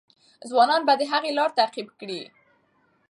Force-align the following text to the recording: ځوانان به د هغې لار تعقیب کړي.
ځوانان 0.49 0.81
به 0.87 0.93
د 0.99 1.01
هغې 1.11 1.31
لار 1.37 1.49
تعقیب 1.57 1.87
کړي. 1.99 2.21